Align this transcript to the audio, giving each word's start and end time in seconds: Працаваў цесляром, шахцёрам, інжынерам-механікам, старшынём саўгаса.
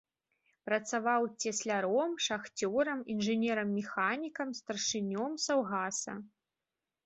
Працаваў 0.69 1.21
цесляром, 1.41 2.15
шахцёрам, 2.29 2.99
інжынерам-механікам, 3.17 4.47
старшынём 4.65 5.41
саўгаса. 5.49 6.21